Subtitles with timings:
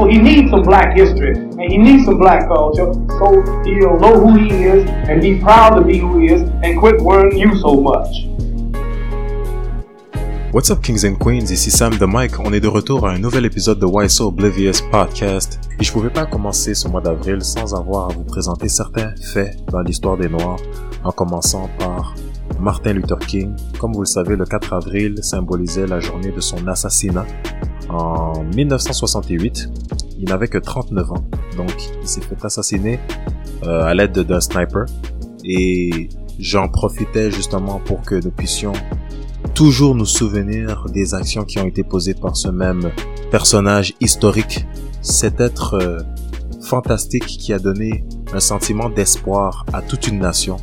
[0.00, 4.18] So he needs some black history and he needs some black culture so he'll know
[4.18, 7.54] who he is and be proud to be who he is and quit worrying you
[7.58, 8.24] so much.
[10.52, 13.18] What's up Kings and Queens, ici Sam the Mike, on est de retour à un
[13.18, 15.60] nouvel épisode de Why So Oblivious Podcast.
[15.78, 19.54] Et je pouvais pas commencer ce mois d'avril sans avoir à vous présenter certains faits
[19.70, 20.60] dans l'histoire des Noirs,
[21.04, 22.14] en commençant par
[22.58, 23.54] Martin Luther King.
[23.78, 27.26] Comme vous le savez, le 4 avril symbolisait la journée de son assassinat.
[27.92, 29.68] En 1968,
[30.20, 31.24] il n'avait que 39 ans,
[31.56, 33.00] donc il s'est fait assassiner
[33.64, 34.86] euh, à l'aide d'un sniper.
[35.44, 36.08] Et
[36.38, 38.74] j'en profitais justement pour que nous puissions
[39.54, 42.92] toujours nous souvenir des actions qui ont été posées par ce même
[43.32, 44.66] personnage historique,
[45.02, 45.98] cet être euh,
[46.62, 50.58] fantastique qui a donné un sentiment d'espoir à toute une nation,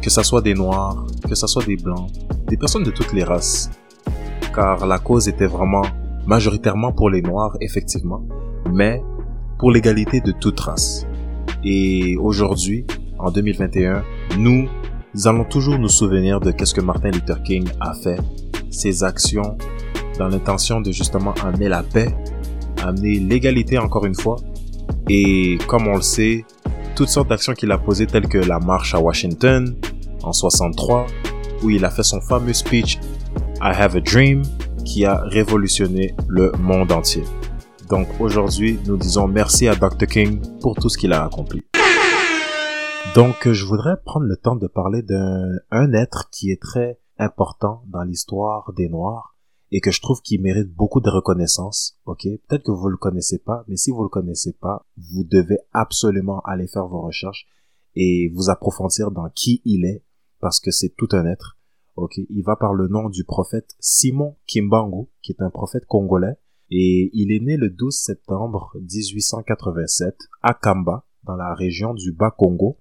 [0.00, 2.10] que ce soit des noirs, que ce soit des blancs,
[2.48, 3.70] des personnes de toutes les races,
[4.54, 5.82] car la cause était vraiment
[6.26, 8.22] majoritairement pour les noirs, effectivement,
[8.72, 9.02] mais
[9.58, 11.06] pour l'égalité de toute race.
[11.64, 12.86] Et aujourd'hui,
[13.18, 14.02] en 2021,
[14.38, 14.68] nous
[15.24, 18.18] allons toujours nous souvenir de qu'est-ce que Martin Luther King a fait,
[18.70, 19.56] ses actions
[20.18, 22.08] dans l'intention de justement amener la paix,
[22.82, 24.36] amener l'égalité encore une fois.
[25.08, 26.44] Et comme on le sait,
[26.94, 29.74] toutes sortes d'actions qu'il a posées telles que la marche à Washington
[30.22, 31.06] en 63,
[31.62, 32.98] où il a fait son fameux speech
[33.60, 34.42] I Have a Dream,
[34.84, 37.24] qui a révolutionné le monde entier.
[37.88, 40.06] Donc aujourd'hui, nous disons merci à Dr.
[40.06, 41.62] King pour tout ce qu'il a accompli.
[43.14, 48.02] Donc, je voudrais prendre le temps de parler d'un être qui est très important dans
[48.02, 49.36] l'histoire des Noirs
[49.70, 51.96] et que je trouve qu'il mérite beaucoup de reconnaissance.
[52.06, 55.58] Ok, peut-être que vous le connaissez pas, mais si vous le connaissez pas, vous devez
[55.72, 57.46] absolument aller faire vos recherches
[57.94, 60.02] et vous approfondir dans qui il est
[60.40, 61.56] parce que c'est tout un être.
[61.96, 66.36] Ok, il va par le nom du prophète Simon Kimbangu, qui est un prophète congolais.
[66.70, 72.80] Et il est né le 12 septembre 1887 à Kamba, dans la région du Bas-Congo.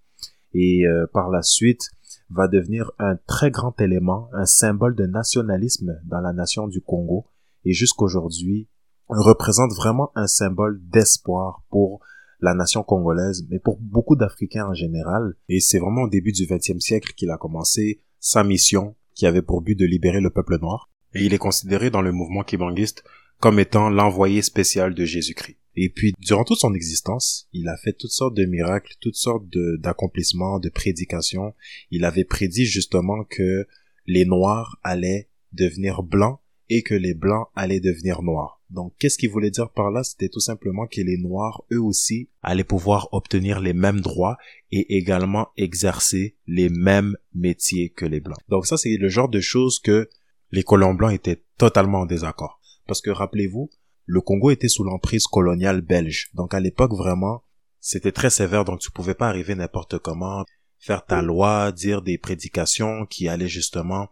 [0.54, 1.92] Et euh, par la suite
[2.32, 7.28] va devenir un très grand élément, un symbole de nationalisme dans la nation du Congo.
[7.66, 8.68] Et jusqu'aujourd'hui
[9.10, 12.00] représente vraiment un symbole d'espoir pour
[12.40, 15.36] la nation congolaise, mais pour beaucoup d'Africains en général.
[15.50, 19.42] Et c'est vraiment au début du XXe siècle qu'il a commencé sa mission qui avait
[19.42, 20.90] pour but de libérer le peuple noir.
[21.14, 23.04] Et il est considéré dans le mouvement kibanguiste
[23.40, 25.58] comme étant l'envoyé spécial de Jésus-Christ.
[25.76, 29.46] Et puis, durant toute son existence, il a fait toutes sortes de miracles, toutes sortes
[29.80, 31.54] d'accomplissements, de, prédications.
[31.90, 33.68] Il avait prédit justement que
[34.06, 36.40] les Noirs allaient devenir blancs
[36.76, 38.60] et que les Blancs allaient devenir Noirs.
[38.72, 40.04] Donc, qu'est-ce qu'il voulait dire par là?
[40.04, 44.38] C'était tout simplement que les Noirs, eux aussi, allaient pouvoir obtenir les mêmes droits
[44.72, 48.40] et également exercer les mêmes métiers que les Blancs.
[48.50, 50.10] Donc ça, c'est le genre de choses que
[50.52, 52.60] les colons blancs étaient totalement en désaccord.
[52.88, 53.70] Parce que rappelez-vous,
[54.06, 56.32] le Congo était sous l'emprise coloniale belge.
[56.34, 57.44] Donc à l'époque vraiment,
[57.80, 60.44] c'était très sévère, donc tu pouvais pas arriver n'importe comment,
[60.80, 64.10] faire ta loi, dire des prédications qui allaient justement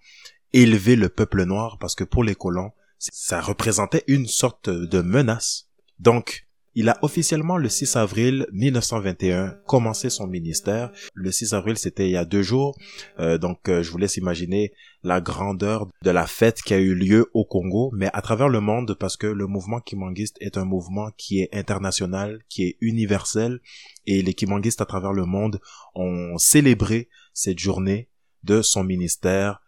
[0.53, 5.67] élever le peuple noir, parce que pour les colons, ça représentait une sorte de menace.
[6.00, 10.91] Donc, il a officiellement le 6 avril 1921 commencé son ministère.
[11.13, 12.78] Le 6 avril, c'était il y a deux jours.
[13.19, 14.72] Euh, donc, euh, je vous laisse imaginer
[15.03, 18.61] la grandeur de la fête qui a eu lieu au Congo, mais à travers le
[18.61, 23.59] monde, parce que le mouvement kimanguiste est un mouvement qui est international, qui est universel,
[24.06, 25.59] et les kimanguistes à travers le monde
[25.94, 28.09] ont célébré cette journée
[28.44, 29.60] de son ministère.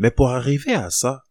[0.00, 1.24] Mais pour arriver à ça,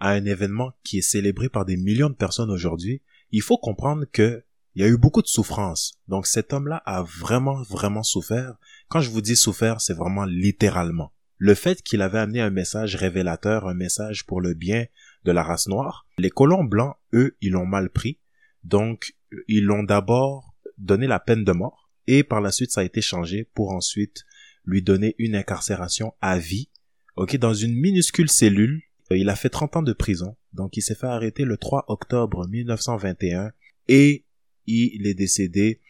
[0.00, 4.06] à un événement qui est célébré par des millions de personnes aujourd'hui, il faut comprendre
[4.10, 4.42] que
[4.74, 6.00] il y a eu beaucoup de souffrance.
[6.08, 8.54] Donc cet homme-là a vraiment, vraiment souffert.
[8.88, 11.12] Quand je vous dis souffert, c'est vraiment littéralement.
[11.36, 14.86] Le fait qu'il avait amené un message révélateur, un message pour le bien
[15.24, 18.18] de la race noire, les colons blancs, eux, ils l'ont mal pris.
[18.64, 19.14] Donc,
[19.46, 23.02] ils l'ont d'abord donné la peine de mort et par la suite, ça a été
[23.02, 24.24] changé pour ensuite
[24.64, 26.70] lui donner une incarcération à vie.
[27.16, 28.82] Ok, dans une minuscule cellule.
[29.10, 30.36] Il a fait 30 ans de prison.
[30.52, 33.52] Donc, il s'est fait arrêter le 3 octobre 1921
[33.88, 34.26] et
[34.66, 35.80] il est décédé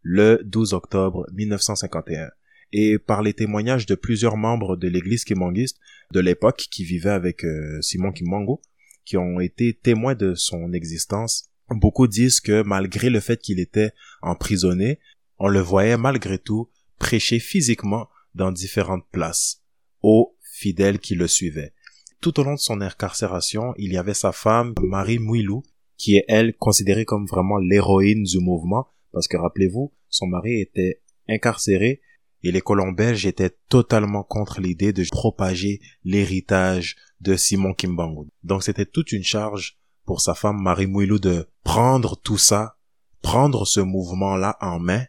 [0.00, 2.30] le 12 octobre 1951.
[2.72, 5.78] Et par les témoignages de plusieurs membres de l'église kimanguiste
[6.10, 8.60] de l'époque qui vivaient avec euh, Simon Kimango,
[9.04, 13.92] qui ont été témoins de son existence, beaucoup disent que malgré le fait qu'il était
[14.20, 14.98] emprisonné,
[15.38, 19.62] on le voyait malgré tout prêcher physiquement dans différentes places
[20.62, 21.72] fidèles qui le suivaient.
[22.20, 25.64] Tout au long de son incarcération, il y avait sa femme, Marie Mouilou,
[25.96, 31.00] qui est elle considérée comme vraiment l'héroïne du mouvement, parce que rappelez-vous, son mari était
[31.28, 32.00] incarcéré
[32.44, 38.28] et les colons belges étaient totalement contre l'idée de propager l'héritage de Simon Kimbangu.
[38.42, 42.76] Donc c'était toute une charge pour sa femme Marie Mouilou de prendre tout ça,
[43.20, 45.04] prendre ce mouvement-là en main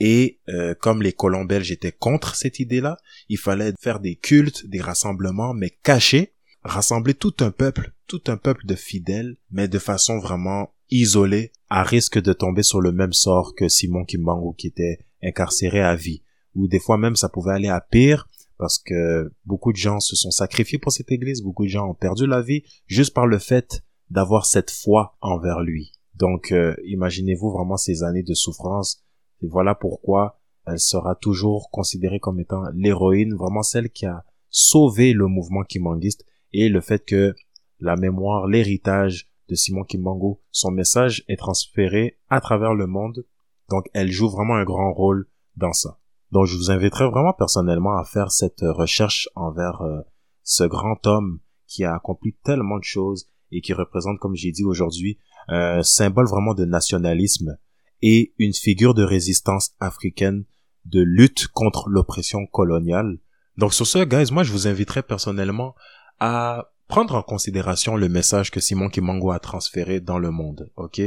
[0.00, 2.96] et euh, comme les colons belges étaient contre cette idée-là,
[3.28, 8.36] il fallait faire des cultes, des rassemblements, mais cachés, rassembler tout un peuple, tout un
[8.36, 13.12] peuple de fidèles, mais de façon vraiment isolée, à risque de tomber sur le même
[13.12, 16.22] sort que Simon Kimbangu qui était incarcéré à vie.
[16.54, 20.16] Ou des fois même ça pouvait aller à pire, parce que beaucoup de gens se
[20.16, 23.38] sont sacrifiés pour cette église, beaucoup de gens ont perdu la vie juste par le
[23.38, 25.92] fait d'avoir cette foi envers lui.
[26.14, 29.03] Donc euh, imaginez-vous vraiment ces années de souffrance
[29.42, 35.12] et voilà pourquoi elle sera toujours considérée comme étant l'héroïne, vraiment celle qui a sauvé
[35.12, 37.34] le mouvement kimbanguiste et le fait que
[37.80, 43.26] la mémoire, l'héritage de Simon Kimbangu, son message est transféré à travers le monde.
[43.68, 45.26] Donc elle joue vraiment un grand rôle
[45.56, 45.98] dans ça.
[46.32, 50.00] Donc je vous inviterai vraiment personnellement à faire cette recherche envers euh,
[50.42, 54.64] ce grand homme qui a accompli tellement de choses et qui représente, comme j'ai dit
[54.64, 57.58] aujourd'hui, un symbole vraiment de nationalisme
[58.06, 60.44] et une figure de résistance africaine
[60.84, 63.16] de lutte contre l'oppression coloniale.
[63.56, 65.74] Donc sur ce, guys, moi je vous inviterai personnellement
[66.20, 71.00] à prendre en considération le message que Simon Kimango a transféré dans le monde, ok?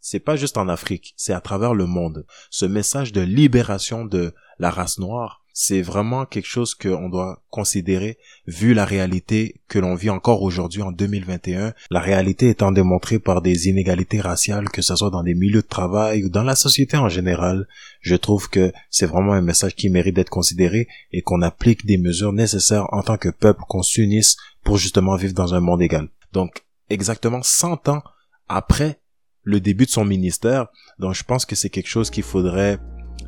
[0.00, 2.24] C'est pas juste en Afrique, c'est à travers le monde.
[2.48, 8.16] Ce message de libération de la race noire, c'est vraiment quelque chose qu'on doit considérer
[8.46, 11.74] vu la réalité que l'on vit encore aujourd'hui en 2021.
[11.90, 15.66] La réalité étant démontrée par des inégalités raciales, que ce soit dans des milieux de
[15.66, 17.66] travail ou dans la société en général.
[18.00, 21.98] Je trouve que c'est vraiment un message qui mérite d'être considéré et qu'on applique des
[21.98, 26.06] mesures nécessaires en tant que peuple, qu'on s'unisse pour justement vivre dans un monde égal.
[26.32, 28.04] Donc, exactement 100 ans
[28.48, 29.00] après
[29.42, 30.68] le début de son ministère,
[31.00, 32.78] donc je pense que c'est quelque chose qu'il faudrait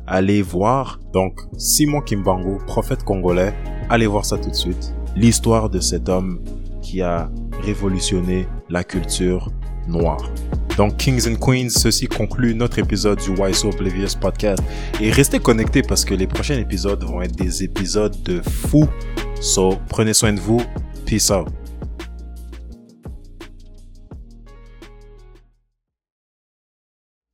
[0.07, 0.99] allez voir.
[1.13, 3.53] Donc, Simon Kimbangu, prophète congolais,
[3.89, 4.93] allez voir ça tout de suite.
[5.15, 6.41] L'histoire de cet homme
[6.81, 7.29] qui a
[7.61, 9.51] révolutionné la culture
[9.87, 10.31] noire.
[10.77, 14.63] Donc, Kings and Queens, ceci conclut notre épisode du Why So Oblivious podcast.
[14.99, 18.85] Et restez connectés parce que les prochains épisodes vont être des épisodes de fou.
[19.41, 20.61] So, prenez soin de vous.
[21.05, 21.60] Peace out.